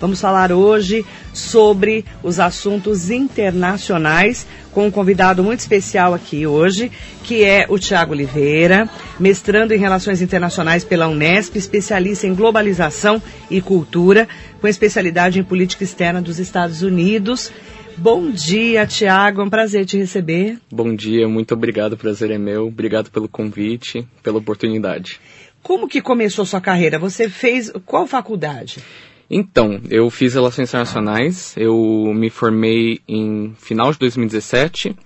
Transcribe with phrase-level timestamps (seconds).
[0.00, 1.04] Vamos falar hoje
[1.34, 6.90] sobre os assuntos internacionais com um convidado muito especial aqui hoje,
[7.22, 13.60] que é o Tiago Oliveira, mestrando em Relações Internacionais pela Unesp, especialista em globalização e
[13.60, 14.26] cultura,
[14.58, 17.52] com especialidade em política externa dos Estados Unidos.
[17.94, 19.42] Bom dia, Tiago.
[19.42, 20.58] É um prazer te receber.
[20.72, 21.92] Bom dia, muito obrigado.
[21.92, 22.68] O prazer é meu.
[22.68, 25.20] Obrigado pelo convite, pela oportunidade.
[25.62, 26.98] Como que começou sua carreira?
[26.98, 28.82] Você fez qual faculdade?
[29.30, 34.96] Então, eu fiz Relações Internacionais, eu me formei em final de 2017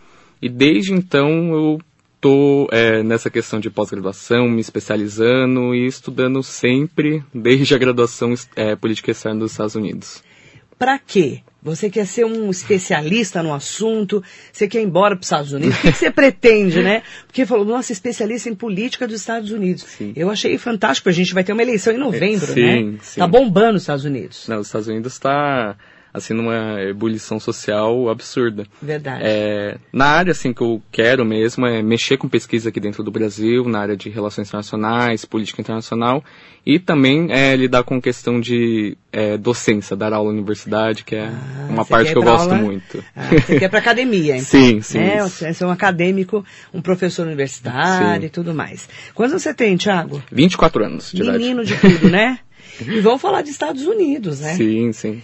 [0.41, 1.79] e desde então eu
[2.15, 8.75] estou é, nessa questão de pós-graduação, me especializando e estudando sempre, desde a graduação é,
[8.75, 10.23] Política Externa dos Estados Unidos.
[10.79, 11.41] Para quê?
[11.63, 14.23] Você quer ser um especialista no assunto?
[14.53, 15.79] Você quer ir embora para os Estados Unidos?
[15.79, 17.03] O que, você pretende, né?
[17.27, 19.83] Porque falou, nossa, especialista em política dos Estados Unidos.
[19.85, 20.13] Sim.
[20.15, 21.09] Eu achei fantástico.
[21.09, 22.61] A gente vai ter uma eleição em novembro, sim,
[22.93, 22.99] né?
[23.01, 23.19] Sim.
[23.19, 24.47] Tá bombando os Estados Unidos.
[24.47, 25.75] Não, os Estados Unidos está
[26.15, 28.65] assim, numa ebulição social absurda.
[28.81, 29.21] Verdade.
[29.25, 33.11] É, na área, assim, que eu quero mesmo é mexer com pesquisa aqui dentro do
[33.11, 36.23] Brasil, na área de relações internacionais, política internacional,
[36.65, 41.27] e também é, lidar com questão de é, docência, dar aula na universidade, que é
[41.27, 42.63] ah, uma parte que eu gosto aula?
[42.63, 43.03] muito.
[43.17, 44.45] Ah, você quer para academia, então.
[44.45, 44.99] Sim, sim.
[45.01, 48.27] É, você é um acadêmico, um professor universitário sim.
[48.27, 48.89] e tudo mais.
[49.15, 50.23] Quantos você tem, Thiago?
[50.31, 51.75] 24 anos de Menino idade.
[51.75, 52.39] de tudo, né?
[52.81, 54.55] e vamos falar de Estados Unidos, né?
[54.55, 55.21] Sim, sim.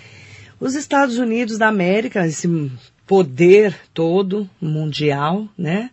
[0.61, 2.47] Os Estados Unidos da América, esse
[3.06, 5.91] poder todo mundial, né?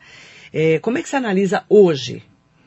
[0.53, 2.21] É, como é que você analisa hoje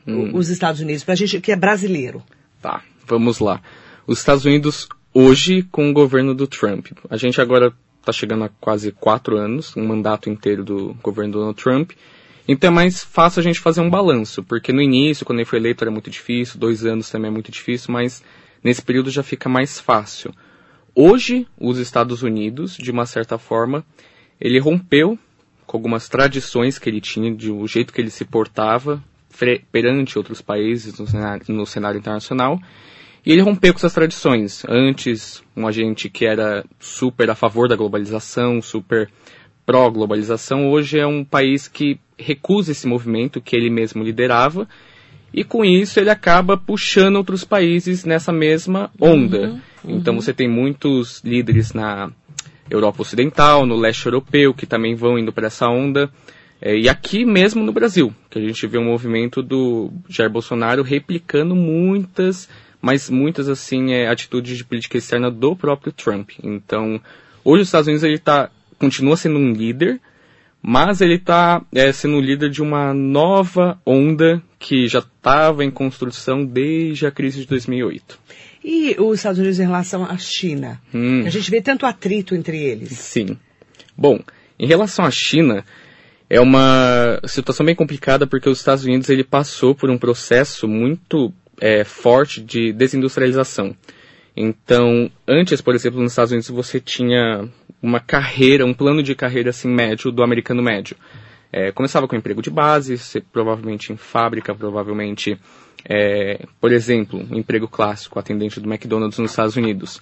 [0.05, 0.31] hum.
[0.35, 2.23] os Estados Unidos, para a gente que é brasileiro?
[2.61, 3.61] Tá, vamos lá.
[4.07, 6.87] Os Estados Unidos hoje com o governo do Trump.
[7.09, 11.61] A gente agora está chegando a quase quatro anos, um mandato inteiro do governo Donald
[11.61, 11.91] Trump.
[12.47, 15.59] Então é mais fácil a gente fazer um balanço, porque no início, quando ele foi
[15.59, 18.23] eleito, era muito difícil, dois anos também é muito difícil, mas
[18.63, 20.33] nesse período já fica mais fácil.
[20.93, 23.83] Hoje, os Estados Unidos, de uma certa forma,
[24.39, 25.17] ele rompeu
[25.65, 29.01] com algumas tradições que ele tinha, de o jeito que ele se portava
[29.71, 32.59] perante outros países no cenário, no cenário internacional,
[33.25, 34.63] e ele rompeu com essas tradições.
[34.67, 39.09] Antes, um agente que era super a favor da globalização, super
[39.65, 44.67] pró-globalização, hoje é um país que recusa esse movimento que ele mesmo liderava,
[45.33, 49.39] e com isso ele acaba puxando outros países nessa mesma onda.
[49.39, 49.61] Uhum.
[49.83, 49.97] Uhum.
[49.97, 52.11] Então você tem muitos líderes na
[52.69, 56.09] Europa Ocidental, no leste europeu, que também vão indo para essa onda.
[56.61, 60.83] É, e aqui mesmo no Brasil, que a gente vê um movimento do Jair Bolsonaro
[60.83, 62.47] replicando muitas,
[62.79, 66.31] mas muitas assim é, atitudes de política externa do próprio Trump.
[66.43, 67.01] Então,
[67.43, 69.99] hoje os Estados Unidos ele tá, continua sendo um líder,
[70.61, 75.71] mas ele está é, sendo o líder de uma nova onda que já estava em
[75.71, 78.19] construção desde a crise de 2008.
[78.63, 80.79] E os Estados Unidos em relação à China?
[80.93, 81.23] Hum.
[81.25, 82.91] A gente vê tanto atrito entre eles.
[82.91, 83.35] Sim.
[83.97, 84.19] Bom,
[84.59, 85.65] em relação à China,
[86.29, 91.33] é uma situação bem complicada porque os Estados Unidos ele passou por um processo muito
[91.59, 93.75] é, forte de desindustrialização.
[94.37, 97.49] Então, antes, por exemplo, nos Estados Unidos você tinha
[97.81, 100.95] uma carreira, um plano de carreira assim médio do americano médio.
[101.51, 105.37] É, começava com emprego de base, você, provavelmente em fábrica, provavelmente
[105.83, 110.01] é, por exemplo, um emprego clássico, atendente do McDonald's nos Estados Unidos.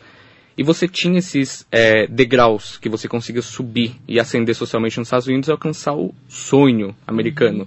[0.58, 5.28] E você tinha esses é, degraus que você conseguia subir e ascender socialmente nos Estados
[5.28, 7.66] Unidos e alcançar o sonho americano.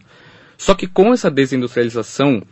[0.58, 2.42] Só que com essa desindustrialização,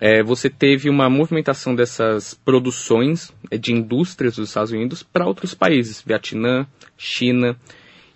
[0.00, 5.52] é, você teve uma movimentação dessas produções é, de indústrias dos Estados Unidos para outros
[5.52, 7.54] países, Vietnã, China,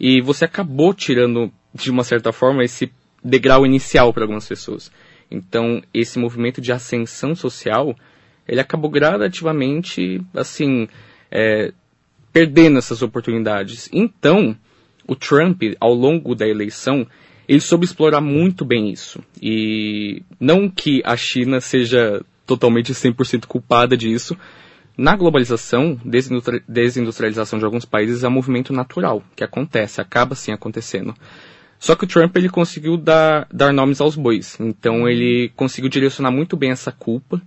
[0.00, 2.90] e você acabou tirando, de uma certa forma, esse
[3.22, 4.92] degrau inicial para algumas pessoas.
[5.30, 7.96] Então, esse movimento de ascensão social,
[8.46, 10.86] ele acabou gradativamente, assim,
[11.30, 11.72] é,
[12.32, 13.88] perdendo essas oportunidades.
[13.92, 14.56] Então,
[15.06, 17.06] o Trump, ao longo da eleição,
[17.48, 19.22] ele soube explorar muito bem isso.
[19.40, 24.36] E não que a China seja totalmente 100% culpada disso.
[24.96, 26.00] Na globalização,
[26.68, 31.14] desindustrialização de alguns países é um movimento natural que acontece, acaba sim acontecendo.
[31.78, 34.58] Só que o Trump ele conseguiu dar, dar nomes aos bois.
[34.60, 37.42] Então ele conseguiu direcionar muito bem essa culpa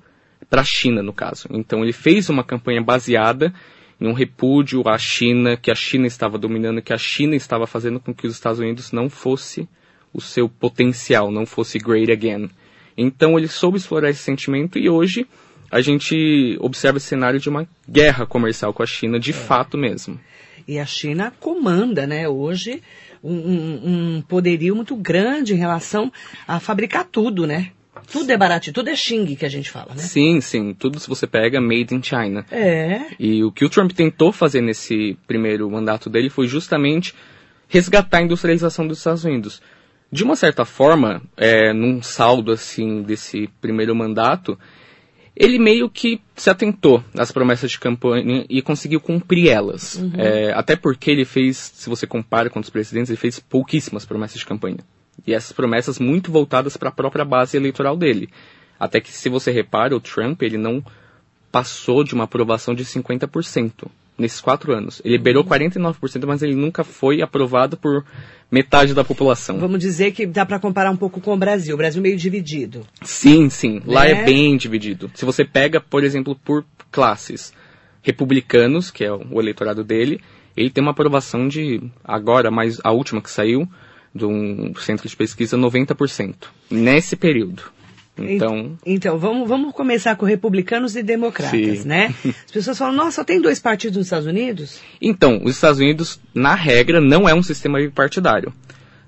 [0.50, 1.48] para a China, no caso.
[1.52, 3.54] Então ele fez uma campanha baseada
[4.00, 8.00] em um repúdio à China, que a China estava dominando, que a China estava fazendo
[8.00, 9.68] com que os Estados Unidos não fosse
[10.14, 12.50] o seu potencial, não fosse great again.
[12.96, 15.28] Então ele soube explorar esse sentimento e hoje
[15.70, 19.34] a gente observa esse cenário de uma guerra comercial com a China, de é.
[19.34, 20.20] fato mesmo.
[20.68, 22.82] E a China comanda, né, hoje
[23.24, 26.12] um, um, poderio muito grande em relação
[26.48, 27.72] a fabricar tudo, né?
[28.12, 30.02] Tudo é baratinho, tudo é Xing que a gente fala, né?
[30.02, 30.74] Sim, sim.
[30.74, 32.46] Tudo se você pega made in China.
[32.52, 33.08] É.
[33.20, 37.14] E o que o Trump tentou fazer nesse primeiro mandato dele foi justamente
[37.68, 39.62] resgatar a industrialização dos Estados Unidos.
[40.10, 44.58] De uma certa forma, é, num saldo assim desse primeiro mandato,
[45.40, 49.96] ele meio que se atentou às promessas de campanha e conseguiu cumprir elas.
[49.96, 50.12] Uhum.
[50.18, 54.40] É, até porque ele fez, se você compara com os presidentes, ele fez pouquíssimas promessas
[54.40, 54.80] de campanha.
[55.26, 58.30] E essas promessas muito voltadas para a própria base eleitoral dele.
[58.80, 60.84] Até que, se você repara, o Trump ele não
[61.52, 63.88] passou de uma aprovação de 50%
[64.18, 65.02] nesses quatro anos.
[65.06, 68.04] Ele liberou 49%, mas ele nunca foi aprovado por
[68.52, 69.60] metade da população.
[69.60, 71.76] Vamos dizer que dá para comparar um pouco com o Brasil.
[71.76, 72.86] O Brasil meio dividido.
[73.04, 73.82] Sim, sim.
[73.86, 75.12] Lá é bem dividido.
[75.14, 77.54] Se você pega, por exemplo, por classes,
[78.02, 80.22] republicanos, que é o eleitorado dele,
[80.56, 83.68] ele tem uma aprovação de, agora, mais a última que saiu,
[84.16, 86.36] de um centro de pesquisa, 90%.
[86.72, 87.64] Nesse período.
[88.20, 91.88] Então, então vamos, vamos começar com republicanos e democratas, sim.
[91.88, 92.14] né?
[92.46, 94.80] As pessoas falam, nossa, só tem dois partidos nos Estados Unidos?
[95.02, 98.54] Então, os Estados Unidos, na regra, não é um sistema bipartidário.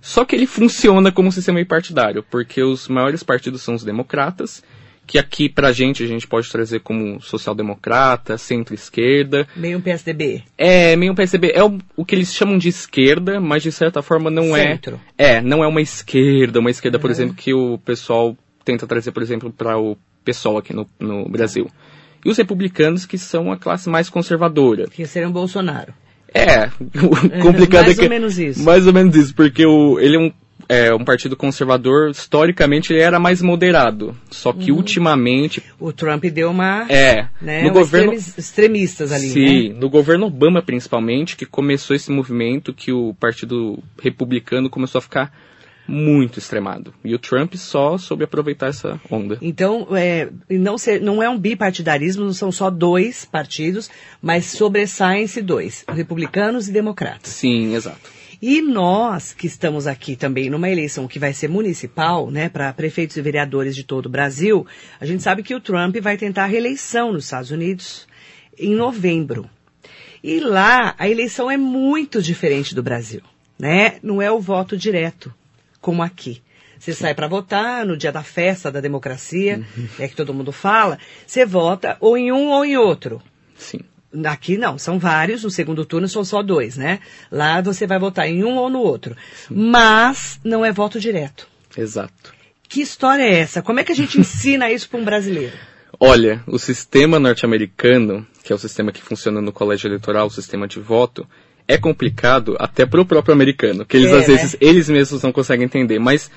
[0.01, 4.63] Só que ele funciona como um sistema bipartidário, porque os maiores partidos são os democratas,
[5.05, 9.47] que aqui pra gente a gente pode trazer como social-democrata, centro-esquerda.
[9.55, 10.43] Meio um PSDB.
[10.55, 11.51] É, meio um PSDB.
[11.53, 15.01] É o, o, que eles chamam de esquerda, mas de certa forma não Centro.
[15.17, 15.37] é.
[15.37, 19.23] É, não é uma esquerda, uma esquerda, por exemplo, que o pessoal tenta trazer, por
[19.23, 21.67] exemplo, para o pessoal aqui no, no Brasil.
[22.23, 24.87] E os republicanos, que são a classe mais conservadora.
[24.87, 25.93] Que seriam Bolsonaro.
[26.33, 26.69] É,
[27.01, 28.01] o complicado mais é que...
[28.01, 28.63] Mais ou menos isso.
[28.63, 30.31] Mais ou menos isso, porque o, ele é um,
[30.67, 34.15] é um partido conservador, historicamente ele era mais moderado.
[34.29, 34.77] Só que uhum.
[34.77, 35.63] ultimamente...
[35.79, 36.85] O Trump deu uma...
[36.89, 38.13] É, né, no governo...
[38.13, 39.75] extremistas ali, Sim, né?
[39.79, 45.31] no governo Obama principalmente, que começou esse movimento que o partido republicano começou a ficar
[45.89, 46.93] muito extremado.
[47.03, 49.37] E o Trump só soube aproveitar essa onda.
[49.41, 53.89] Então, é, não, ser, não é um bipartidarismo, não são só dois partidos,
[54.21, 57.31] mas sobressaem-se dois, republicanos e democratas.
[57.31, 58.19] Sim, exato.
[58.41, 63.17] E nós, que estamos aqui também numa eleição que vai ser municipal, né, para prefeitos
[63.17, 64.65] e vereadores de todo o Brasil,
[65.01, 68.07] a gente sabe que o Trump vai tentar a reeleição nos Estados Unidos
[68.57, 69.49] em novembro.
[70.23, 73.21] E lá a eleição é muito diferente do Brasil,
[73.57, 73.97] né?
[74.01, 75.33] Não é o voto direto
[75.81, 76.41] como aqui.
[76.79, 79.87] Você sai para votar no dia da festa da democracia, uhum.
[79.99, 80.97] é que todo mundo fala,
[81.27, 83.21] você vota ou em um ou em outro.
[83.57, 83.81] Sim.
[84.25, 86.99] Aqui não, são vários, no segundo turno são só dois, né?
[87.29, 89.15] Lá você vai votar em um ou no outro.
[89.47, 89.55] Sim.
[89.55, 91.47] Mas não é voto direto.
[91.77, 92.33] Exato.
[92.67, 93.61] Que história é essa?
[93.61, 95.53] Como é que a gente ensina isso para um brasileiro?
[95.99, 100.65] Olha, o sistema norte-americano, que é o sistema que funciona no colégio eleitoral, o sistema
[100.65, 101.27] de voto,
[101.69, 104.35] é complicado até para o próprio americano, que eles é, às né?
[104.35, 106.31] vezes eles mesmos não conseguem entender, mas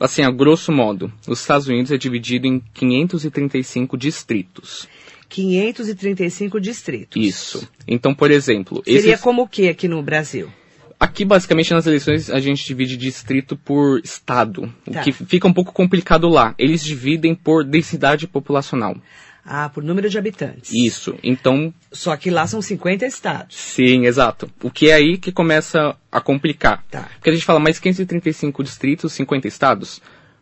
[0.00, 4.88] assim, a grosso modo, os Estados Unidos é dividido em 535 distritos.
[5.28, 7.22] 535 distritos.
[7.22, 7.68] Isso.
[7.86, 9.20] Então, por exemplo, seria esses...
[9.20, 10.50] como o que aqui no Brasil?
[10.98, 15.00] Aqui, basicamente, nas eleições, a gente divide distrito por estado, tá.
[15.00, 16.54] o que fica um pouco complicado lá.
[16.58, 18.96] Eles dividem por densidade populacional.
[19.44, 20.70] Ah, por número de habitantes.
[20.72, 21.16] Isso.
[21.22, 21.74] Então.
[21.90, 23.56] Só que lá são 50 estados.
[23.56, 24.48] Sim, exato.
[24.62, 26.84] O que é aí que começa a complicar.
[26.90, 27.08] Tá.
[27.14, 30.00] Porque a gente fala mais 535 distritos, 50 estados.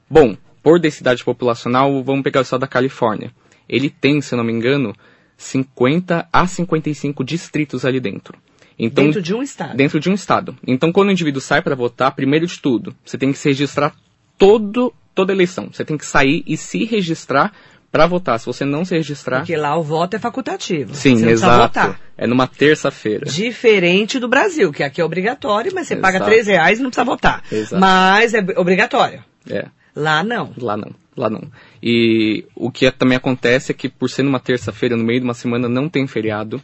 [0.08, 3.32] Bom, por densidade populacional, vamos pegar o estado da Califórnia.
[3.69, 4.94] Ele tem, se eu não me engano,
[5.37, 8.37] 50 a 55 distritos ali dentro.
[8.79, 9.76] Então, dentro de um estado.
[9.76, 10.56] Dentro de um estado.
[10.67, 13.94] Então, quando o indivíduo sai para votar, primeiro de tudo, você tem que se registrar
[14.39, 15.69] todo, toda eleição.
[15.72, 17.53] Você tem que sair e se registrar
[17.91, 18.39] para votar.
[18.39, 19.39] Se você não se registrar.
[19.39, 20.94] Porque lá o voto é facultativo.
[20.94, 21.97] Sim, você exato.
[22.17, 23.27] É numa terça-feira.
[23.27, 26.03] Diferente do Brasil, que aqui é obrigatório, mas você exato.
[26.03, 27.43] paga três reais e não precisa votar.
[27.51, 27.81] Exato.
[27.81, 29.25] Mas é obrigatório.
[29.49, 29.67] É.
[29.94, 30.53] Lá não.
[30.56, 30.91] Lá não.
[31.17, 31.43] Lá não.
[31.82, 35.35] E o que também acontece é que por ser numa terça-feira, no meio de uma
[35.35, 36.63] semana, não tem feriado.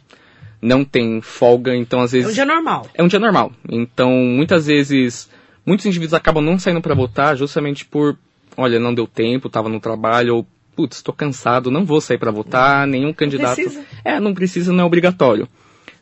[0.61, 2.27] Não tem folga, então às vezes.
[2.27, 2.87] É um dia normal.
[2.95, 3.51] É um dia normal.
[3.69, 5.29] Então, muitas vezes,
[5.65, 8.17] muitos indivíduos acabam não saindo para votar justamente por,
[8.55, 12.29] olha, não deu tempo, estava no trabalho, ou putz, estou cansado, não vou sair para
[12.29, 13.59] votar, nenhum candidato.
[13.59, 13.85] Não.
[14.05, 15.49] É, não precisa, não é obrigatório.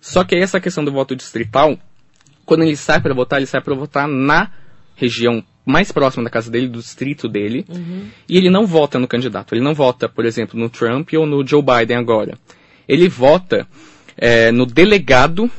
[0.02, 1.80] Só que essa questão do voto distrital,
[2.46, 4.52] quando ele sai para votar, ele sai para votar na
[4.98, 8.08] região mais próxima da casa dele, do distrito dele, uhum.
[8.28, 9.56] e ele não vota no candidato.
[9.56, 12.38] Ele não vota, por exemplo, no Trump ou no Joe Biden agora.
[12.88, 13.66] Ele vota
[14.18, 15.50] é, no delegado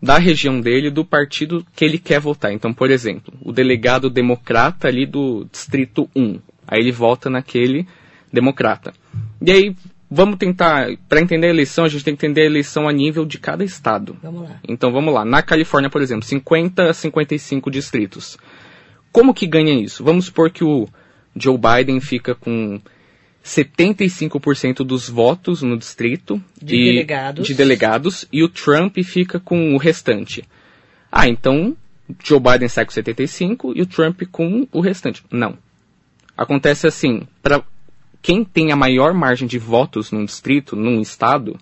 [0.00, 2.52] da região dele, do partido que ele quer votar.
[2.52, 6.40] Então, por exemplo, o delegado democrata ali do distrito 1.
[6.66, 7.86] Aí ele vota naquele
[8.32, 8.92] democrata.
[9.40, 9.76] E aí,
[10.10, 13.24] vamos tentar, para entender a eleição, a gente tem que entender a eleição a nível
[13.24, 14.16] de cada estado.
[14.22, 14.60] Vamos lá.
[14.68, 15.24] Então vamos lá.
[15.24, 18.38] Na Califórnia, por exemplo, 50 a 55 distritos.
[19.10, 20.02] Como que ganha isso?
[20.02, 20.88] Vamos supor que o
[21.36, 22.80] Joe Biden fica com
[23.44, 27.46] 75% dos votos no distrito De e, delegados.
[27.46, 30.44] de delegados e o Trump fica com o restante.
[31.10, 31.76] Ah, então
[32.22, 35.22] Joe Biden sai com 75 e o Trump com o restante.
[35.30, 35.56] Não.
[36.36, 37.62] Acontece assim, para
[38.22, 41.58] quem tem a maior margem de votos num distrito, num estado,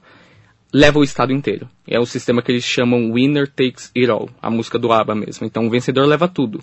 [0.72, 1.68] leva o estado inteiro.
[1.88, 5.46] É o sistema que eles chamam Winner Takes It All, a música do ABBA mesmo.
[5.46, 6.62] Então o vencedor leva tudo.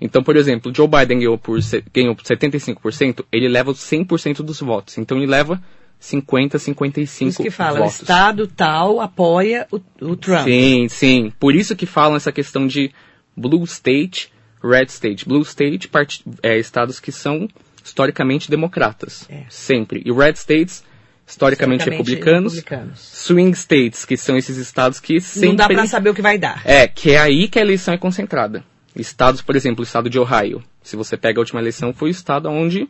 [0.00, 1.58] Então, por exemplo, Joe Biden ganhou por,
[1.92, 4.98] ganhou por 75%, ele leva 100% dos votos.
[4.98, 5.62] Então ele leva
[6.00, 8.00] 50, 55 Isso que fala, o votos.
[8.00, 10.44] estado tal apoia o, o Trump.
[10.44, 11.32] Sim, sim.
[11.38, 12.90] Por isso que falam essa questão de
[13.36, 14.32] blue state,
[14.62, 15.24] red state.
[15.28, 17.46] Blue state, part- é, estados que são
[17.82, 19.26] historicamente democratas.
[19.28, 19.44] É.
[19.48, 20.02] Sempre.
[20.04, 20.84] E red states,
[21.26, 22.54] historicamente, republicanos.
[22.54, 23.00] republicanos.
[23.00, 25.48] Swing states, que são esses estados que sempre...
[25.48, 26.62] Não dá pra saber o que vai dar.
[26.64, 28.64] É, que é aí que a eleição é concentrada.
[28.94, 30.62] Estados, por exemplo, o estado de Ohio.
[30.82, 32.88] Se você pega a última eleição, foi o estado onde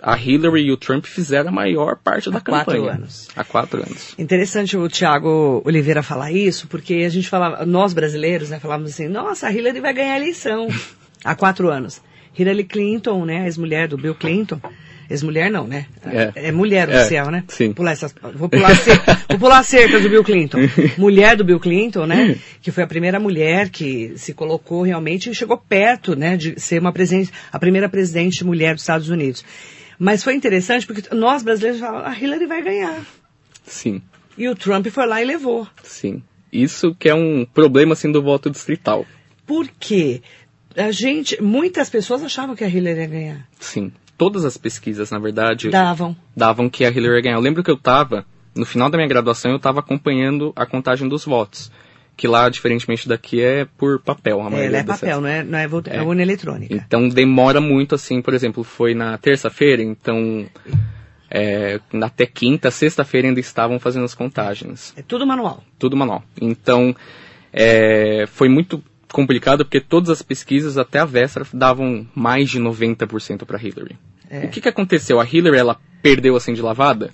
[0.00, 2.94] a Hillary e o Trump fizeram a maior parte da quatro campanha.
[2.94, 3.28] anos.
[3.36, 4.14] Há quatro anos.
[4.18, 9.08] Interessante o Tiago Oliveira falar isso, porque a gente falava, nós brasileiros, né, falávamos assim,
[9.08, 10.68] nossa, a Hillary vai ganhar a eleição
[11.24, 12.00] há quatro anos.
[12.36, 14.60] Hillary Clinton, né, a ex-mulher do Bill Clinton,
[15.10, 15.86] ex-mulher não, né?
[16.34, 16.50] É.
[16.50, 17.44] mulher É, oficial, né?
[17.48, 17.72] sim.
[17.72, 20.58] Pular essas, vou, pular cerca, vou pular cerca do Bill Clinton.
[20.96, 22.36] Mulher do Bill Clinton, né?
[22.62, 26.80] Que foi a primeira mulher que se colocou realmente e chegou perto, né, de ser
[26.80, 29.44] uma presidente, a primeira presidente mulher dos Estados Unidos.
[29.98, 33.04] Mas foi interessante porque nós brasileiros falamos, a Hillary vai ganhar.
[33.64, 34.02] Sim.
[34.36, 35.66] E o Trump foi lá e levou.
[35.82, 36.22] Sim.
[36.52, 39.06] Isso que é um problema assim do voto distrital.
[39.46, 40.22] Por quê?
[40.76, 43.48] A gente, muitas pessoas achavam que a Hillary ia ganhar.
[43.60, 43.92] Sim.
[44.16, 46.14] Todas as pesquisas, na verdade, Davam.
[46.36, 47.36] davam que a Hillary ia ganhar.
[47.36, 48.24] Eu lembro que eu estava,
[48.54, 51.70] no final da minha graduação, eu estava acompanhando a contagem dos votos.
[52.16, 54.40] Que lá, diferentemente daqui, é por papel.
[54.42, 55.00] A É, maioria é dessas.
[55.00, 55.96] papel, não é, não é, é.
[55.96, 56.02] É.
[56.02, 56.74] urna eletrônica.
[56.74, 60.46] Então demora muito assim, por exemplo, foi na terça-feira, então
[61.30, 64.92] é, até quinta, sexta-feira ainda estavam fazendo as contagens.
[64.94, 65.64] É tudo manual.
[65.78, 66.22] Tudo manual.
[66.40, 66.94] Então
[67.50, 73.44] é, foi muito complicado porque todas as pesquisas até a véspera davam mais de 90%
[73.44, 73.98] para Hillary.
[74.28, 74.46] É.
[74.46, 75.20] O que, que aconteceu?
[75.20, 77.10] A Hillary ela perdeu assim de lavada?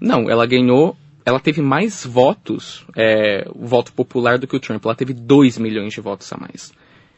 [0.00, 0.96] Não, ela ganhou.
[1.24, 4.84] Ela teve mais votos, é, o voto popular do que o Trump.
[4.84, 6.72] Ela teve 2 milhões de votos a mais.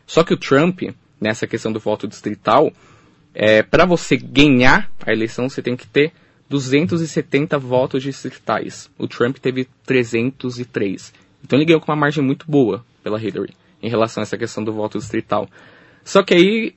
[0.06, 0.82] Só que o Trump,
[1.20, 2.72] nessa questão do voto distrital,
[3.34, 6.12] é, para você ganhar a eleição, você tem que ter
[6.50, 8.90] 270 votos distritais.
[8.98, 11.12] O Trump teve 303.
[11.44, 14.62] Então ele ganhou com uma margem muito boa pela Hillary em relação a essa questão
[14.62, 15.48] do voto distrital.
[16.04, 16.74] Só que aí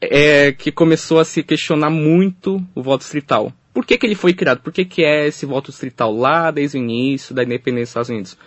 [0.00, 3.52] é que começou a se questionar muito o voto distrital.
[3.72, 4.60] Por que, que ele foi criado?
[4.60, 8.08] Por que, que é esse voto distrital lá desde o início da independência dos Estados
[8.10, 8.38] Unidos?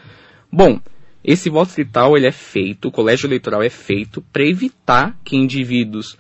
[0.52, 0.80] Bom,
[1.24, 6.18] esse voto distrital ele é feito, o colégio eleitoral é feito para evitar que indivíduos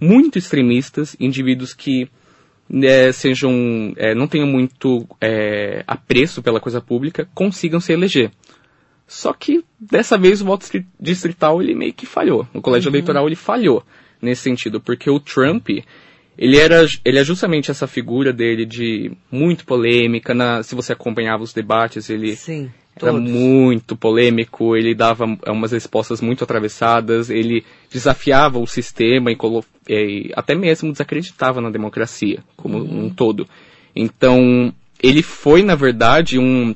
[0.00, 2.08] muito extremistas, indivíduos que
[2.68, 8.30] né, sejam é, não tenham muito é, apreço pela coisa pública, consigam se eleger.
[9.06, 12.46] Só que dessa vez o voto distri- distrital ele meio que falhou.
[12.52, 13.84] O colégio eleitoral ele falhou
[14.20, 15.68] nesse sentido, porque o Trump
[16.38, 20.34] ele era ele é justamente essa figura dele de muito polêmica.
[20.34, 22.70] Na, se você acompanhava os debates, ele Sim,
[23.00, 29.36] era muito polêmico, ele dava é, umas respostas muito atravessadas, ele desafiava o sistema e,
[29.36, 33.04] colo- e até mesmo desacreditava na democracia como Uhum.
[33.06, 33.48] um todo.
[33.94, 34.72] Então,
[35.02, 36.74] ele foi, na verdade, um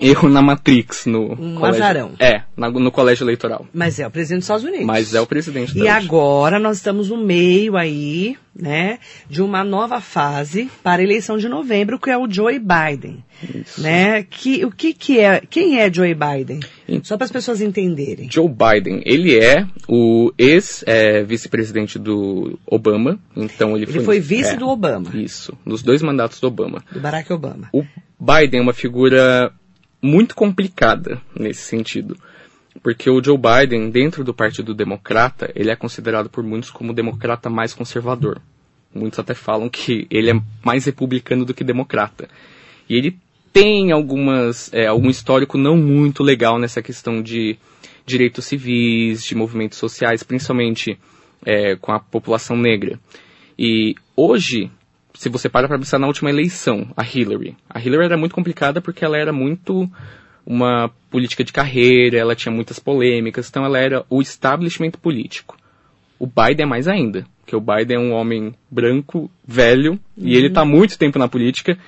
[0.00, 1.82] erro na Matrix no Um colégio.
[1.82, 2.10] azarão.
[2.18, 3.66] É, na- no colégio eleitoral.
[3.72, 4.86] Mas é o presidente dos Estados Unidos.
[4.86, 10.00] Mas é o presidente E agora nós estamos no meio aí, né, de uma nova
[10.00, 13.80] fase para a eleição de novembro, que é o Joe Biden, Isso.
[13.82, 14.22] né?
[14.28, 15.40] Que o que que é?
[15.48, 16.60] Quem é Joe Biden?
[16.86, 17.00] Sim.
[17.02, 18.28] Só para as pessoas entenderem.
[18.30, 24.68] Joe Biden, ele é o ex-vice-presidente do Obama, então ele, Ele foi vice é, do
[24.68, 26.82] Obama, Isso, nos dois mandatos do Obama.
[26.92, 27.68] do Barack Obama.
[27.72, 27.84] O
[28.20, 29.50] Biden é uma figura
[30.02, 32.16] muito complicada nesse sentido.
[32.82, 36.94] Porque o Joe Biden, dentro do Partido Democrata, ele é considerado por muitos como o
[36.94, 38.40] democrata mais conservador.
[38.94, 42.28] Muitos até falam que ele é mais republicano do que democrata.
[42.88, 43.16] E ele
[43.52, 47.58] tem algumas, é, algum histórico não muito legal nessa questão de
[48.04, 50.98] direitos civis, de movimentos sociais, principalmente
[51.44, 52.98] é, com a população negra.
[53.58, 54.70] E hoje,
[55.22, 57.56] se você para para pensar na última eleição, a Hillary.
[57.70, 59.88] A Hillary era muito complicada porque ela era muito
[60.44, 65.56] uma política de carreira, ela tinha muitas polêmicas, então ela era o establishment político.
[66.18, 70.48] O Biden é mais ainda, porque o Biden é um homem branco, velho, e ele
[70.48, 71.78] está há muito tempo na política.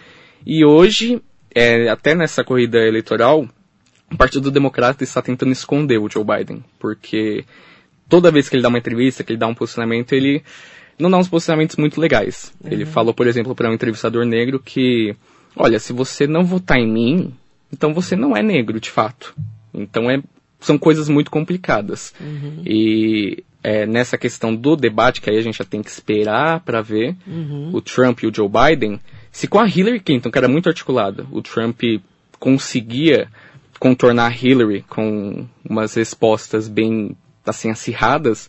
[0.46, 1.20] E hoje,
[1.52, 3.48] é, até nessa corrida eleitoral,
[4.12, 7.44] o Partido Democrata está tentando esconder o Joe Biden, porque
[8.08, 10.40] toda vez que ele dá uma entrevista, que ele dá um posicionamento, ele
[10.98, 12.52] não dá uns posicionamentos muito legais.
[12.62, 12.70] Uhum.
[12.72, 15.14] Ele falou, por exemplo, para um entrevistador negro que,
[15.56, 17.34] olha, se você não votar em mim,
[17.72, 19.34] então você não é negro de fato.
[19.72, 20.22] Então é,
[20.60, 22.14] são coisas muito complicadas.
[22.20, 22.62] Uhum.
[22.64, 26.80] E é, nessa questão do debate, que aí a gente já tem que esperar para
[26.80, 27.70] ver, uhum.
[27.72, 29.00] o Trump e o Joe Biden,
[29.32, 31.80] se com a Hillary Clinton, que era muito articulada, o Trump
[32.38, 33.28] conseguia
[33.80, 38.48] contornar a Hillary com umas respostas bem assim acirradas,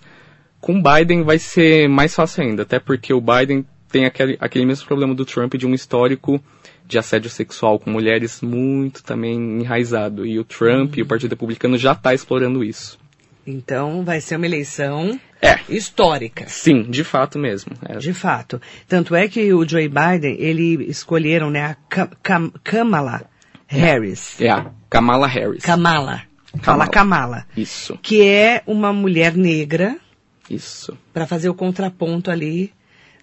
[0.65, 4.87] com Biden vai ser mais fácil ainda, até porque o Biden tem aquele, aquele mesmo
[4.87, 6.43] problema do Trump de um histórico
[6.87, 10.25] de assédio sexual com mulheres muito também enraizado.
[10.25, 10.97] E o Trump uhum.
[10.97, 12.97] e o Partido Republicano já está explorando isso.
[13.45, 15.59] Então vai ser uma eleição é.
[15.69, 16.45] histórica.
[16.47, 17.73] Sim, de fato mesmo.
[17.87, 17.99] É.
[17.99, 18.59] De fato.
[18.87, 21.75] Tanto é que o Joe Biden, ele escolheram né, a
[22.23, 23.25] Kam Kamala
[23.67, 24.41] Harris.
[24.41, 25.63] É, a Kamala Harris.
[25.63, 26.23] Kamala.
[26.63, 27.45] Fala Kamala.
[27.55, 27.99] Isso.
[28.01, 29.99] Que é uma mulher negra.
[30.49, 30.97] Isso.
[31.13, 32.71] Para fazer o contraponto ali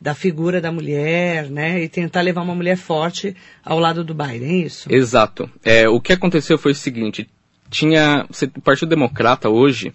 [0.01, 1.81] da figura da mulher, né?
[1.81, 4.93] E tentar levar uma mulher forte ao lado do Biden, é isso?
[4.93, 5.49] Exato.
[5.65, 7.29] É, o que aconteceu foi o seguinte,
[7.71, 8.27] tinha,
[8.57, 9.95] o Partido Democrata hoje,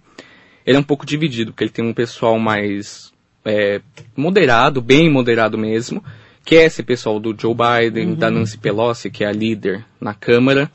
[0.66, 3.12] ele é um pouco dividido, porque ele tem um pessoal mais
[3.44, 3.82] é,
[4.16, 6.02] moderado, bem moderado mesmo,
[6.46, 8.16] que é esse pessoal do Joe Biden, uhum.
[8.16, 10.72] da Nancy Pelosi, que é a líder na Câmara,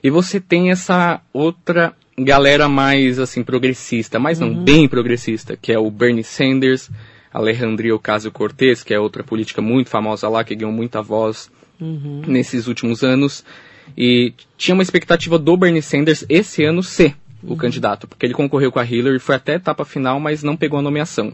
[0.00, 4.64] e você tem essa outra galera mais, assim, progressista, mas não uhum.
[4.64, 6.90] bem progressista, que é o Bernie Sanders,
[7.32, 12.22] Alejandria Ocasio-Cortez, que é outra política muito famosa lá, que ganhou muita voz uhum.
[12.26, 13.44] nesses últimos anos.
[13.96, 17.56] E tinha uma expectativa do Bernie Sanders esse ano ser o uhum.
[17.56, 20.78] candidato, porque ele concorreu com a Hillary, foi até a etapa final, mas não pegou
[20.78, 21.32] a nomeação.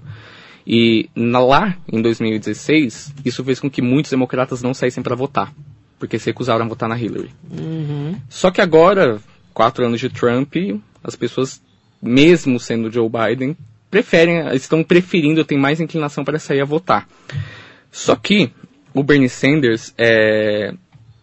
[0.66, 5.52] E na, lá, em 2016, isso fez com que muitos democratas não saíssem para votar,
[5.98, 7.30] porque se recusaram a votar na Hillary.
[7.50, 8.16] Uhum.
[8.28, 9.20] Só que agora,
[9.52, 10.54] quatro anos de Trump,
[11.02, 11.62] as pessoas,
[12.00, 13.56] mesmo sendo Joe Biden,
[13.90, 17.06] preferem, estão preferindo, têm mais inclinação para sair a votar.
[17.90, 18.50] Só que
[18.94, 20.72] o Bernie Sanders, é,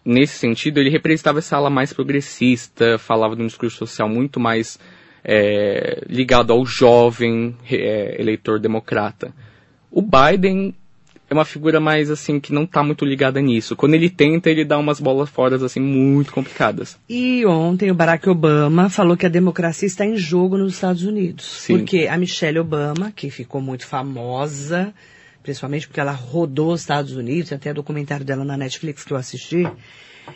[0.04, 4.78] nesse sentido, ele representava essa ala mais progressista, falava de um discurso social muito mais
[5.24, 9.34] é, ligado ao jovem é, eleitor democrata.
[9.90, 10.74] O Biden
[11.30, 13.76] é uma figura mais assim que não está muito ligada nisso.
[13.76, 16.98] Quando ele tenta, ele dá umas bolas fora assim muito complicadas.
[17.08, 21.44] E ontem o Barack Obama falou que a democracia está em jogo nos Estados Unidos,
[21.44, 21.78] Sim.
[21.78, 24.92] porque a Michelle Obama, que ficou muito famosa,
[25.40, 29.64] principalmente porque ela rodou os Estados Unidos, até documentário dela na Netflix que eu assisti,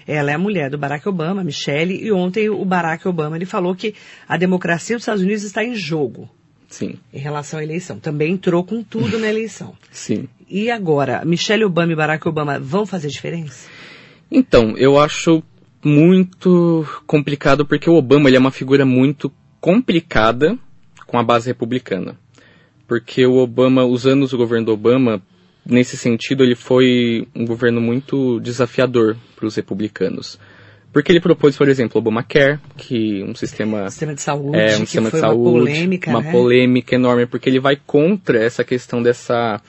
[0.06, 3.74] ela é a mulher do Barack Obama, Michelle, e ontem o Barack Obama ele falou
[3.74, 3.96] que
[4.28, 6.30] a democracia dos Estados Unidos está em jogo.
[6.74, 6.96] Sim.
[7.12, 8.00] Em relação à eleição.
[8.00, 9.76] Também entrou com tudo na eleição.
[9.92, 10.28] Sim.
[10.50, 13.68] E agora, Michelle Obama e Barack Obama vão fazer diferença?
[14.28, 15.40] Então, eu acho
[15.84, 20.58] muito complicado porque o Obama ele é uma figura muito complicada
[21.06, 22.18] com a base republicana.
[22.88, 25.22] Porque o Obama, os anos do governo do Obama,
[25.64, 30.40] nesse sentido, ele foi um governo muito desafiador para os republicanos.
[30.94, 34.86] Porque ele propôs, por exemplo, o Obamacare, que um sistema, sistema de saúde, é, um
[34.86, 36.30] sistema de saúde, uma polêmica, uma né?
[36.30, 39.60] polêmica enorme, porque ele vai contra essa questão dessa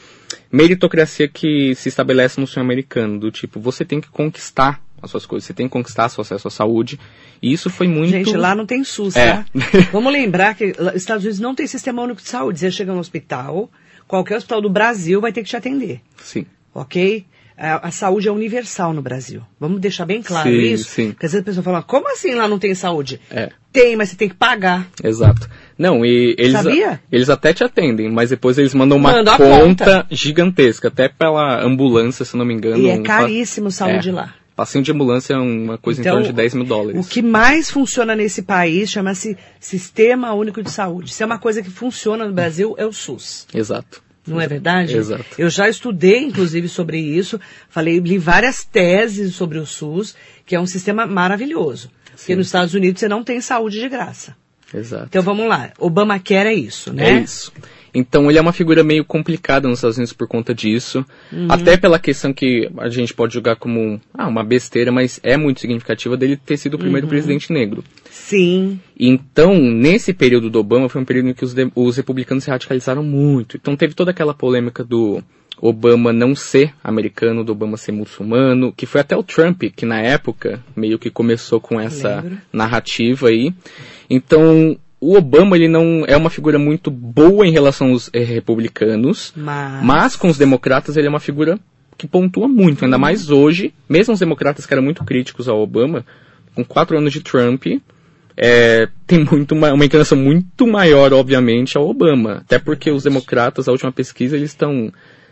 [0.52, 5.26] meritocracia que se estabelece no sonho americano, do tipo, você tem que conquistar as suas
[5.26, 7.00] coisas, você tem que conquistar seu acesso à saúde,
[7.42, 8.12] e isso foi muito...
[8.12, 9.32] Gente, lá não tem SUS, é.
[9.32, 9.46] tá?
[9.92, 13.68] Vamos lembrar que Estados Unidos não tem sistema único de saúde, você chega no hospital,
[14.08, 16.02] qualquer hospital do Brasil vai ter que te atender.
[16.18, 16.46] Sim.
[16.72, 17.26] Ok?
[17.58, 19.42] A, a, saúde é universal no Brasil.
[19.60, 20.90] Vamos deixar bem claro sim, isso?
[20.90, 21.12] Sim.
[21.12, 23.20] Porque às vezes a pessoa fala, como assim lá não tem saúde?
[23.32, 23.50] É.
[23.72, 24.88] Tem, mas você tem que pagar.
[25.04, 25.50] Exato.
[25.78, 27.00] Não, e eles, Sabia?
[27.12, 31.62] eles até te atendem, mas depois eles mandam uma Manda conta, conta, gigantesca, até pela
[31.64, 32.82] ambulância, se não me engano.
[32.82, 34.14] E é caríssimo saúde é.
[34.14, 34.34] lá.
[34.56, 37.06] Passinho de ambulância é uma coisa então, em torno de 10 mil dólares.
[37.06, 41.14] O que mais funciona nesse país chama-se Sistema Único de Saúde.
[41.14, 43.48] Se é uma coisa que funciona no Brasil, é o SUS.
[43.54, 44.02] Exato.
[44.28, 44.96] Não é verdade?
[44.96, 45.26] Exato.
[45.38, 47.40] Eu já estudei, inclusive, sobre isso.
[47.70, 51.90] Falei, li várias teses sobre o SUS, que é um sistema maravilhoso.
[52.08, 52.18] Sim.
[52.18, 54.36] Porque nos Estados Unidos você não tem saúde de graça.
[54.74, 55.06] Exato.
[55.10, 55.72] Então vamos lá.
[55.78, 57.10] Obamacare é isso, né?
[57.10, 57.52] É isso.
[57.96, 61.06] Então ele é uma figura meio complicada nos Estados Unidos por conta disso.
[61.32, 61.48] Uhum.
[61.50, 65.62] Até pela questão que a gente pode julgar como ah, uma besteira, mas é muito
[65.62, 67.10] significativa dele ter sido o primeiro uhum.
[67.10, 67.84] presidente negro.
[68.12, 68.80] Sim.
[69.00, 72.50] Então, nesse período do Obama, foi um período em que os, de, os republicanos se
[72.50, 73.56] radicalizaram muito.
[73.56, 75.24] Então teve toda aquela polêmica do
[75.62, 80.02] Obama não ser americano, do Obama ser muçulmano, que foi até o Trump que na
[80.02, 83.54] época meio que começou com essa narrativa aí.
[84.10, 89.32] Então, o Obama ele não é uma figura muito boa em relação aos eh, republicanos,
[89.36, 89.84] mas...
[89.84, 90.16] mas...
[90.16, 91.60] com os democratas ele é uma figura
[91.98, 96.06] que pontua muito, ainda mais hoje, mesmo os democratas que eram muito críticos ao Obama,
[96.56, 97.66] com quatro anos de Trump,
[98.36, 102.42] é, tem muito uma, uma inclinação muito maior, obviamente, ao Obama.
[102.46, 104.92] Até porque os democratas, a última pesquisa, eles estão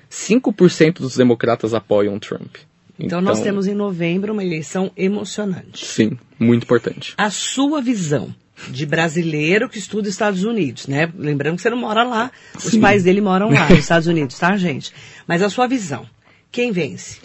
[0.09, 2.55] 5% dos democratas apoiam Trump.
[2.97, 5.85] Então, nós temos em novembro uma eleição emocionante.
[5.85, 7.15] Sim, muito importante.
[7.17, 8.33] A sua visão
[8.69, 11.11] de brasileiro que estuda Estados Unidos, né?
[11.17, 12.79] Lembrando que você não mora lá, os Sim.
[12.79, 14.91] pais dele moram lá nos Estados Unidos, tá, gente?
[15.27, 16.05] Mas a sua visão,
[16.51, 17.19] quem vence?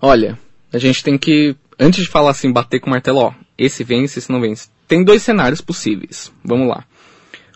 [0.00, 0.38] Olha,
[0.72, 4.18] a gente tem que, antes de falar assim, bater com o martelo, ó, esse vence,
[4.18, 4.68] esse não vence.
[4.88, 6.32] Tem dois cenários possíveis.
[6.44, 6.84] Vamos lá.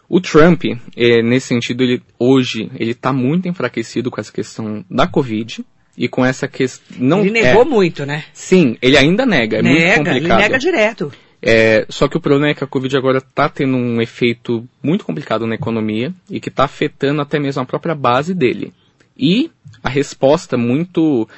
[0.08, 0.64] O Trump,
[0.96, 5.62] eh, nesse sentido, ele hoje ele está muito enfraquecido com essa questão da Covid
[5.98, 6.96] e com essa questão.
[6.98, 8.24] Não ele negou é, muito, né?
[8.32, 9.58] Sim, ele ainda nega.
[9.58, 10.38] É muito nega, ele complicado.
[10.40, 11.12] nega direto.
[11.40, 15.04] É, só que o problema é que a Covid agora está tendo um efeito muito
[15.04, 18.72] complicado na economia e que está afetando até mesmo a própria base dele.
[19.16, 19.50] E
[19.82, 21.28] a resposta muito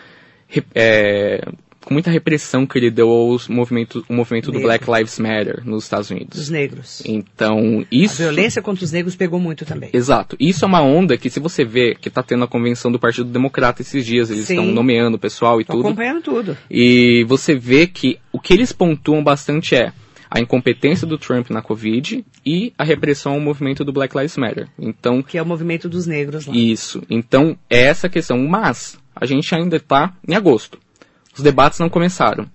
[0.75, 1.47] é,
[1.85, 4.61] com muita repressão que ele deu aos movimentos, o movimento do.
[4.61, 6.39] Black Lives Matter nos Estados Unidos.
[6.39, 7.03] Dos negros.
[7.07, 8.19] Então, A isso.
[8.19, 9.91] violência contra os negros pegou muito também.
[9.93, 10.37] Exato.
[10.39, 13.31] Isso é uma onda que, se você vê que está tendo a convenção do Partido
[13.31, 14.59] Democrata esses dias, eles Sim.
[14.59, 15.87] estão nomeando o pessoal e Tô tudo.
[15.89, 16.57] acompanhando tudo.
[16.71, 19.93] E você vê que o que eles pontuam bastante é
[20.31, 24.67] a incompetência do Trump na Covid e a repressão ao movimento do Black Lives Matter.
[24.79, 26.55] Então, Que é o movimento dos negros lá.
[26.57, 27.03] isso.
[27.11, 28.39] Então, é essa a questão.
[28.39, 30.79] Mas, a gente ainda está em agosto.
[31.37, 32.49] Os debates não começaram.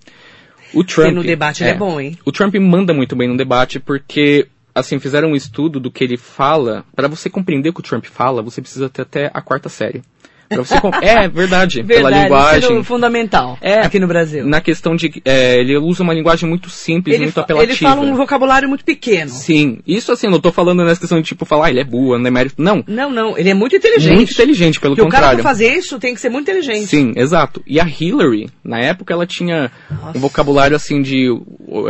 [0.73, 1.13] O Trump.
[1.13, 2.17] no debate ele é bom, hein?
[2.25, 6.17] O Trump manda muito bem no debate porque, assim, fizeram um estudo do que ele
[6.17, 6.83] fala.
[6.95, 10.01] Para você compreender o que o Trump fala, você precisa ter até a quarta série.
[10.47, 11.83] Pra você é, verdade.
[11.83, 12.59] pela Verdade, linguagem.
[12.69, 13.79] ensino fundamental É.
[13.79, 14.45] aqui no Brasil.
[14.45, 15.21] Na questão de.
[15.25, 17.71] é, ele usa uma linguagem muito simples, Ele, muito apelativa.
[17.71, 19.29] ele fala um vocabulário muito pequeno.
[19.31, 19.79] Sim.
[19.87, 22.17] Isso assim, eu não tô falando nessa questão de tipo falar, ah, ele é burro,
[22.17, 22.61] não é mérito.
[22.61, 22.83] Não.
[22.87, 24.15] Não, não, ele é muito inteligente.
[24.15, 25.41] Muito inteligente, pelo Porque o cara contrário.
[25.43, 26.87] pra fazer isso tem que ser muito inteligente.
[26.87, 27.63] Sim, exato.
[27.65, 30.17] E a Hillary, na época, ela tinha Nossa.
[30.17, 31.27] um vocabulário assim de.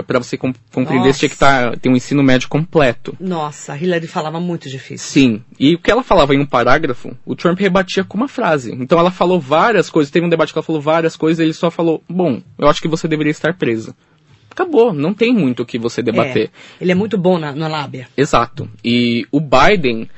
[0.08, 1.14] Para você com- compreender, Nossa.
[1.14, 3.16] você tinha que tá, ter um ensino médio completo.
[3.20, 5.08] Nossa, a Hillary falava muito difícil.
[5.10, 5.42] Sim.
[5.60, 8.45] E o que ela falava em um parágrafo, o Trump rebatia com uma frase.
[8.54, 10.12] Então ela falou várias coisas.
[10.12, 12.82] Teve um debate que ela falou várias coisas e ele só falou: Bom, eu acho
[12.82, 13.96] que você deveria estar presa.
[14.52, 16.46] Acabou, não tem muito o que você debater.
[16.80, 18.08] É, ele é muito bom na, na lábia.
[18.16, 18.70] Exato.
[18.84, 20.10] E o Biden,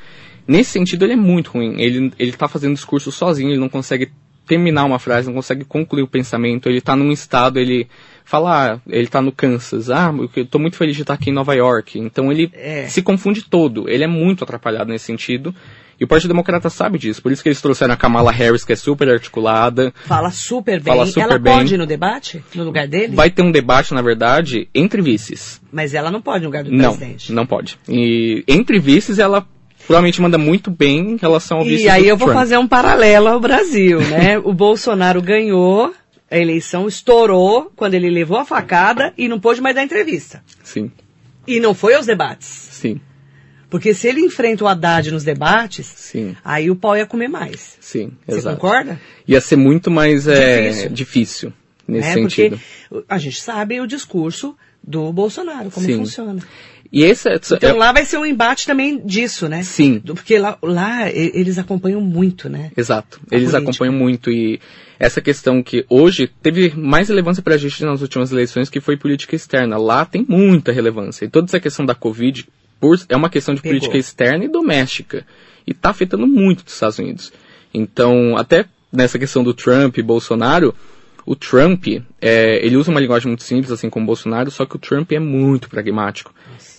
[0.48, 1.82] nesse sentido, ele é muito ruim.
[1.82, 4.12] Ele, ele tá fazendo discurso sozinho, ele não consegue
[4.46, 6.70] terminar uma frase, não consegue concluir o pensamento.
[6.70, 7.88] Ele tá num estado, ele
[8.24, 11.34] fala, ah, ele tá no Kansas, ah, eu tô muito feliz de estar aqui em
[11.34, 11.98] Nova York.
[11.98, 12.88] Então ele É.
[12.88, 13.90] se confunde todo.
[13.90, 15.54] Ele é muito atrapalhado nesse sentido.
[16.00, 17.22] E o Partido Democrata sabe disso.
[17.22, 19.92] Por isso que eles trouxeram a Kamala Harris, que é super articulada.
[20.06, 20.94] Fala super bem.
[20.94, 21.54] Fala super ela bem.
[21.54, 22.44] pode ir no debate?
[22.54, 23.16] No lugar dele?
[23.16, 25.60] Vai ter um debate, na verdade, entre vices.
[25.72, 27.32] Mas ela não pode no lugar do Não, presidente.
[27.34, 27.80] não pode.
[27.90, 29.44] E entre vices, ela
[29.88, 32.40] provavelmente manda muito bem em relação ao vice E aí eu vou Trump.
[32.40, 34.38] fazer um paralelo ao Brasil, né?
[34.38, 35.94] o Bolsonaro ganhou
[36.30, 40.44] a eleição, estourou quando ele levou a facada e não pôde mais dar entrevista.
[40.62, 40.92] Sim,
[41.48, 42.48] E não foi aos debates.
[42.48, 43.00] sim,
[43.70, 47.78] Porque se ele enfrenta o Haddad nos debates, sim, aí o pau ia comer mais.
[47.82, 48.56] sim, Você exato.
[48.56, 49.00] concorda?
[49.28, 50.90] Ia ser muito mais é, Difícil.
[50.92, 51.54] difícil.
[51.88, 52.14] nesse Né?
[52.16, 52.60] sentido.
[52.90, 55.98] Porque a gente sabe o discurso do Bolsonaro, como Sim.
[55.98, 56.42] funciona.
[56.92, 59.62] E esse é, Então é- lá vai ser um embate também disso, né?
[59.64, 60.00] Sim.
[60.00, 62.72] Porque lá, lá eles acompanham muito, né?
[62.78, 63.20] Exato.
[63.30, 63.58] a Eles política.
[63.72, 64.60] acompanham muito e
[65.00, 68.96] essa questão que hoje teve mais relevância para a gente nas últimas eleições que foi
[68.96, 69.78] política externa.
[69.78, 71.26] Lá tem muita relevância.
[71.26, 72.48] E toda essa questão da Covid
[72.80, 73.78] por- é uma questão de Pegou.
[73.78, 75.26] política externa e doméstica.
[75.66, 77.32] E está afetando muito os Estados Unidos.
[77.74, 80.74] Então, até nessa questão do Trump e Bolsonaro,
[81.26, 81.86] o Trump,
[82.22, 85.12] é, ele usa uma linguagem muito simples, assim como o Bolsonaro, só que o Trump
[85.12, 86.34] é muito pragmático.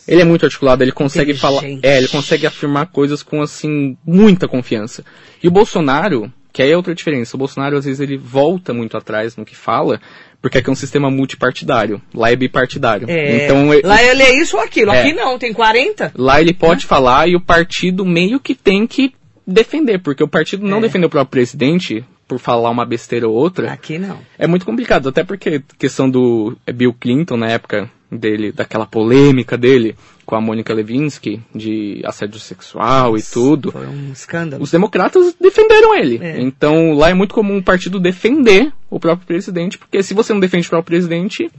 [0.07, 4.49] Ele é muito articulado, ele consegue falar, é, ele consegue afirmar coisas com assim muita
[4.49, 5.05] confiança.
[5.43, 8.97] E o Bolsonaro, que aí é outra diferença, o Bolsonaro às vezes ele volta muito
[8.97, 10.01] atrás no que fala,
[10.41, 13.09] porque aqui é um sistema multipartidário, lá é bipartidário.
[13.11, 14.93] É, Então lá ele é isso ou aquilo.
[14.93, 15.01] É.
[15.01, 16.13] Aqui não, tem 40.
[16.17, 19.13] lá ele pode falar e o partido meio que tem que
[19.47, 20.83] defender, porque o partido não É.
[20.83, 23.73] defendeu o próprio presidente por falar uma besteira ou outra.
[23.73, 24.19] Aqui não.
[24.39, 29.57] É muito complicado, até porque questão do é, Bill Clinton na época dele, daquela polêmica
[29.57, 29.97] dele
[30.29, 33.73] com a Mônica Lewinsky de assédio sexual e tudo.
[33.73, 34.63] Foi um escândalo.
[34.63, 36.19] Os democratas defenderam ele.
[36.23, 36.39] É.
[36.39, 40.39] Então lá é muito comum o partido defender o próprio presidente, porque se você não
[40.41, 41.51] defende o próprio presidente,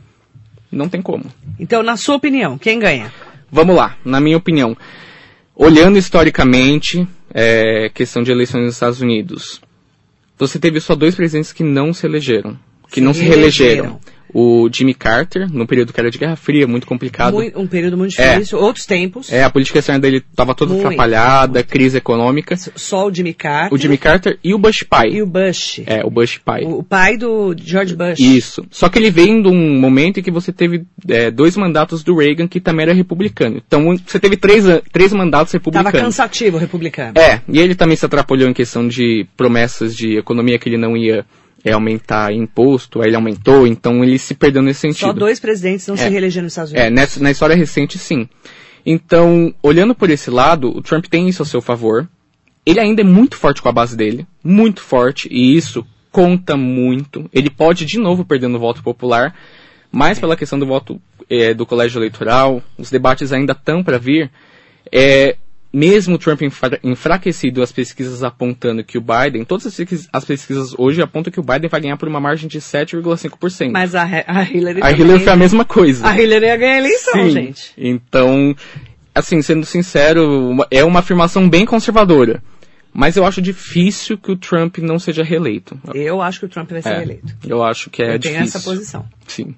[0.72, 1.26] não tem como.
[1.60, 3.12] Então, na sua opinião, quem ganha?
[3.52, 4.78] Vamos lá, na minha opinião.
[5.56, 9.60] Olhando historicamente, é, questão de eleições nos Estados Unidos,
[10.38, 12.56] você teve só dois presidentes que não se elegeram.
[12.88, 13.98] Que Se não se reelegeram.
[13.98, 14.19] reelegeram.
[14.34, 17.38] O Jimmy Carter, no período que era de Guerra Fria, muito complicado.
[17.56, 18.62] Um período muito difícil, é.
[18.62, 19.32] outros tempos.
[19.32, 21.68] É, a política externa dele estava toda muito, atrapalhada, muito.
[21.68, 22.56] crise econômica.
[22.76, 23.74] Só o Jimmy Carter.
[23.74, 25.10] O Jimmy Carter e o Bush pai.
[25.10, 25.82] E o Bush.
[25.86, 26.64] É, o Bush pai.
[26.64, 28.20] O, o pai do George Bush.
[28.20, 28.66] Isso.
[28.70, 32.16] Só que ele vem de um momento em que você teve é, dois mandatos do
[32.16, 33.62] Reagan, que também era republicano.
[33.66, 35.92] Então, você teve três, três mandatos republicanos.
[35.92, 37.14] Tava cansativo o republicano.
[37.18, 40.96] É, e ele também se atrapalhou em questão de promessas de economia que ele não
[40.96, 41.26] ia
[41.64, 45.08] é, aumentar imposto, aí ele aumentou, então ele se perdeu nesse sentido.
[45.08, 46.92] Só dois presidentes não é, se reelegeram nos Estados é, Unidos.
[46.92, 48.28] É, nessa, na história recente, sim.
[48.86, 52.08] Então, olhando por esse lado, o Trump tem isso a seu favor.
[52.66, 57.30] Ele ainda é muito forte com a base dele, muito forte, e isso conta muito.
[57.34, 59.36] Ele pode de novo perder no voto popular,
[59.92, 64.32] mas pela questão do voto é, do colégio eleitoral, os debates ainda estão para vir.
[64.92, 65.36] É,
[65.72, 66.42] mesmo o Trump
[66.84, 71.40] enfraquecido, as pesquisas apontando que o Biden, todas as pesquisas, as pesquisas hoje apontam que
[71.40, 73.72] o Biden vai ganhar por uma margem de 7,5%.
[73.72, 76.08] Mas a, a Hillary A Hillary foi a mesma coisa.
[76.08, 77.30] A Hillary ia ganhar a eleição, Sim.
[77.30, 77.74] gente.
[77.78, 78.56] Então,
[79.14, 82.42] assim, sendo sincero, é uma afirmação bem conservadora.
[82.92, 85.80] Mas eu acho difícil que o Trump não seja reeleito.
[85.94, 87.36] Eu acho que o Trump vai ser é, reeleito.
[87.48, 88.32] Eu acho que é eu difícil.
[88.32, 89.06] Tenho essa posição.
[89.28, 89.56] Sim.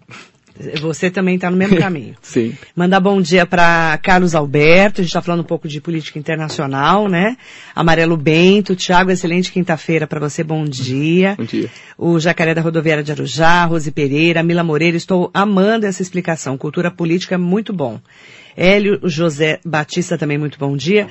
[0.82, 2.16] Você também está no mesmo caminho.
[2.22, 2.56] Sim.
[2.76, 7.08] Mandar bom dia para Carlos Alberto, a gente está falando um pouco de política internacional,
[7.08, 7.38] né?
[7.76, 11.36] Amarelo Bento, Tiago, excelente quinta-feira para você, bom dia.
[11.38, 11.70] Bom dia.
[11.98, 16.58] O Jacaré da Rodoviária de Arujá, Rose Pereira, Mila Moreira, estou amando essa explicação.
[16.58, 18.00] Cultura política é muito bom.
[18.56, 21.08] Hélio José Batista também, muito bom dia.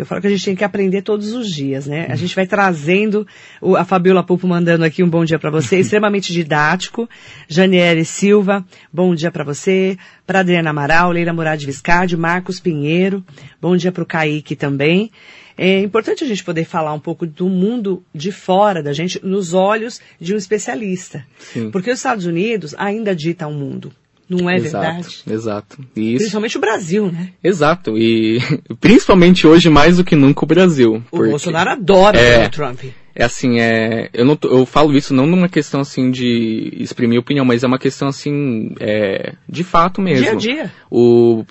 [0.00, 2.06] Eu falo que a gente tem que aprender todos os dias, né?
[2.08, 3.26] A gente vai trazendo,
[3.60, 7.06] o, a Fabiola Pupo mandando aqui um bom dia para você, extremamente didático.
[7.46, 9.98] Janiele Silva, bom dia para você.
[10.26, 13.22] Para Adriana Amaral, Leila Murad Viscardi, Marcos Pinheiro,
[13.60, 15.10] bom dia para o Kaique também.
[15.58, 19.52] É importante a gente poder falar um pouco do mundo de fora da gente, nos
[19.52, 21.26] olhos de um especialista.
[21.38, 21.70] Sim.
[21.70, 23.92] Porque os Estados Unidos ainda ditam o mundo.
[24.30, 25.22] Não é exato, verdade?
[25.28, 25.78] Exato.
[25.96, 26.18] Isso.
[26.18, 27.30] Principalmente o Brasil, né?
[27.42, 27.98] Exato.
[27.98, 28.38] E
[28.80, 31.02] principalmente hoje mais do que nunca o Brasil.
[31.10, 31.30] O porque...
[31.30, 32.84] Bolsonaro adora é, o Trump.
[33.14, 37.44] É assim, é, eu, não, eu falo isso não numa questão assim de exprimir opinião,
[37.44, 40.22] mas é uma questão assim, é, de fato mesmo.
[40.22, 40.72] Dia a dia.
[40.88, 41.44] O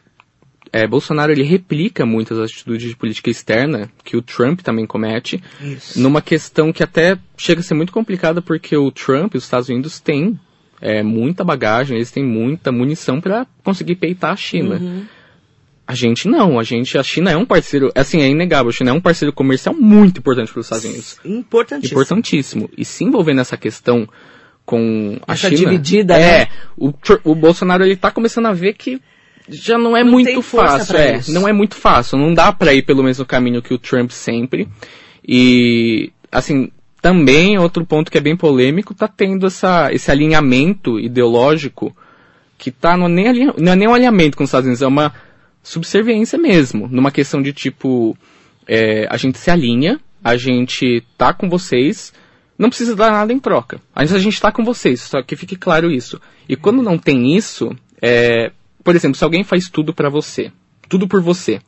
[0.71, 5.99] é, Bolsonaro ele replica muitas atitudes de política externa que o Trump também comete, Isso.
[5.99, 9.69] numa questão que até chega a ser muito complicada porque o Trump e os Estados
[9.69, 10.39] Unidos têm
[10.81, 14.75] é, muita bagagem, eles têm muita munição para conseguir peitar a China.
[14.75, 15.05] Uhum.
[15.85, 18.91] A gente não, a gente, a China é um parceiro, assim, é inegável, a China
[18.91, 21.19] é um parceiro comercial muito importante para os Estados Unidos.
[21.25, 21.99] Importantíssimo.
[21.99, 22.69] Importantíssimo.
[22.77, 24.07] E se envolver nessa questão
[24.65, 25.71] com a Essa China.
[25.71, 26.47] dividida, é, né?
[26.77, 29.01] o, o Bolsonaro ele tá começando a ver que
[29.47, 31.33] já não é Não muito fácil, é, isso.
[31.33, 34.67] não é muito fácil, não dá para ir pelo mesmo caminho que o Trump sempre.
[35.27, 41.95] E assim, também outro ponto que é bem polêmico, tá tendo essa, esse alinhamento ideológico
[42.57, 44.81] que tá não é, nem alinha, não é nem um alinhamento com os Estados Unidos,
[44.81, 45.13] é uma
[45.63, 48.17] subserviência mesmo, numa questão de tipo,
[48.67, 52.13] é, a gente se alinha, a gente tá com vocês,
[52.57, 53.79] não precisa dar nada em troca.
[53.95, 56.19] A gente tá com vocês, só que fique claro isso.
[56.47, 58.51] E quando não tem isso, é,
[58.83, 60.51] por exemplo, se alguém faz tudo para você,
[60.89, 61.62] tudo por você,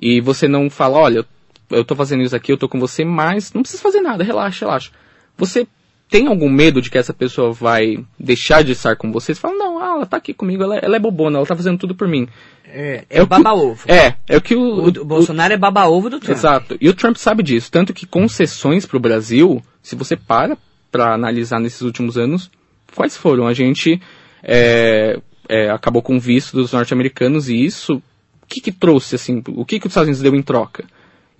[0.00, 1.26] e você não fala, olha,
[1.70, 4.64] eu tô fazendo isso aqui, eu tô com você, mas não precisa fazer nada, relaxa,
[4.64, 4.90] relaxa.
[5.36, 5.66] Você
[6.08, 9.34] tem algum medo de que essa pessoa vai deixar de estar com você?
[9.34, 11.78] Você fala, não, ah, ela tá aqui comigo, ela, ela é bobona, ela tá fazendo
[11.78, 12.28] tudo por mim.
[12.66, 13.90] É, é, o o baba-ovo.
[13.90, 16.36] É, é o que o, O, o Bolsonaro é baba-ovo do Trump.
[16.36, 16.76] Exato.
[16.78, 17.70] E o Trump sabe disso.
[17.70, 20.56] Tanto que concessões para o Brasil, se você para
[20.90, 22.50] para analisar nesses últimos anos,
[22.94, 23.46] quais foram?
[23.46, 23.98] A gente
[24.42, 29.42] é, é, acabou com o visto dos norte-americanos e isso, o que, que trouxe, assim,
[29.48, 30.84] o que, que os Estados Unidos deu em troca?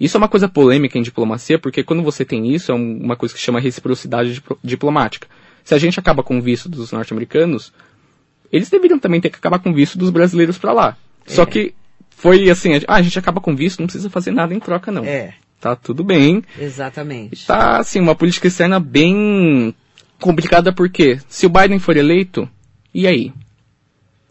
[0.01, 3.17] Isso é uma coisa polêmica em diplomacia, porque quando você tem isso, é um- uma
[3.17, 5.29] coisa que se chama reciprocidade diplo- diplomática.
[5.65, 7.73] Se a gente acaba com o visto dos norte-americanos,
[8.53, 10.97] eles deveriam também ter que acabar com o visto dos brasileiros para lá.
[11.27, 11.47] Só É.
[11.47, 11.75] que
[12.11, 14.91] foi assim, ah, a gente acaba com o visto, não precisa fazer nada em troca
[14.91, 15.05] não.
[15.05, 16.43] É, Tá tudo bem.
[16.59, 17.47] exatamente.
[17.47, 19.73] Tá, assim, uma política externa bem
[20.19, 22.49] complicada porque se o Biden for eleito,
[22.93, 23.33] e aí?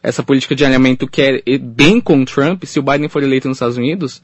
[0.03, 3.47] Essa política de alinhamento que é bem com o Trump, se o Biden for eleito
[3.47, 4.21] nos Estados Unidos,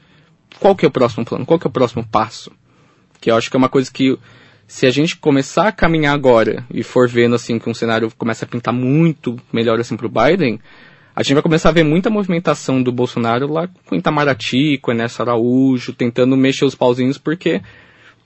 [0.60, 1.46] qual que é o próximo plano?
[1.46, 2.50] Qual que é o próximo passo?
[3.20, 4.18] Que eu acho que é uma coisa que
[4.66, 8.44] se a gente começar a caminhar agora e for vendo assim que um cenário começa
[8.44, 10.60] a pintar muito melhor assim pro Biden,
[11.16, 15.22] a gente vai começar a ver muita movimentação do Bolsonaro lá com Itamaraty, com Ernesto
[15.22, 17.60] Araújo, tentando mexer os pauzinhos, porque,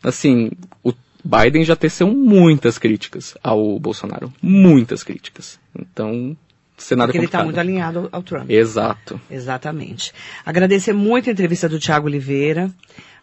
[0.03, 0.51] assim,
[0.85, 0.93] o
[1.25, 4.31] Biden já teceu muitas críticas ao Bolsonaro.
[4.43, 5.59] Muitas críticas.
[5.75, 6.37] Então,
[6.77, 8.51] cenário Porque ele está muito alinhado ao, Trump.
[8.51, 9.21] Exato.
[9.31, 10.13] Exatamente.
[10.45, 12.71] Agradecer muito a entrevista do Tiago Oliveira,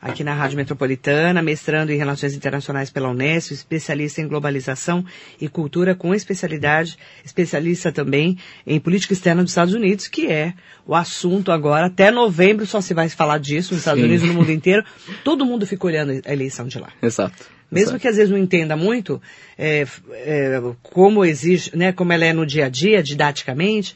[0.01, 5.03] aqui na Rádio Metropolitana, mestrando em Relações Internacionais pela Unesco, especialista em globalização
[5.39, 10.53] e cultura, com especialidade, especialista também em política externa dos Estados Unidos, que é
[10.85, 11.88] o assunto agora.
[11.88, 14.07] Até novembro só se vai falar disso nos Estados Sim.
[14.07, 14.83] Unidos e no mundo inteiro.
[15.23, 16.89] Todo mundo fica olhando a eleição de lá.
[17.01, 17.59] Exato.
[17.71, 17.99] Mesmo Exato.
[17.99, 19.21] que às vezes não entenda muito
[19.58, 23.95] é, é, como exige, né, como ela é no dia a dia, didaticamente,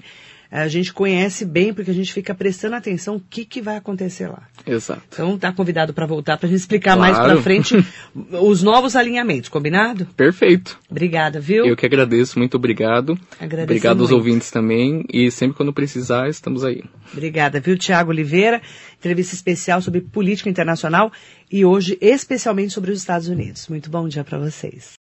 [0.62, 4.28] a gente conhece bem porque a gente fica prestando atenção o que, que vai acontecer
[4.28, 4.44] lá.
[4.68, 5.02] Exato.
[5.12, 7.00] Então tá convidado para voltar para a gente explicar Claro.
[7.14, 7.76] mais para frente
[8.42, 10.06] os novos alinhamentos, combinado?
[10.16, 10.80] Perfeito.
[10.90, 11.66] Obrigada, viu?
[11.66, 13.18] Eu que agradeço, muito obrigado.
[13.40, 14.20] Agradeço obrigado aos muito.
[14.20, 15.04] ouvintes também.
[15.12, 16.84] E sempre quando precisar, estamos aí.
[17.12, 18.62] Obrigada, viu, Tiago Oliveira?
[19.00, 21.12] Entrevista especial sobre política internacional
[21.52, 23.68] e hoje especialmente sobre os Estados Unidos.
[23.68, 25.03] Muito bom dia para vocês.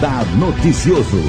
[0.00, 1.20] Radar Noticioso.